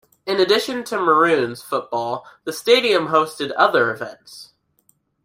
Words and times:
In 0.25 0.39
addition 0.39 0.83
to 0.85 0.97
Maroons 0.99 1.61
football, 1.61 2.25
the 2.43 2.51
stadium 2.51 3.09
hosted 3.09 3.51
other 3.55 3.93
events. 3.93 4.51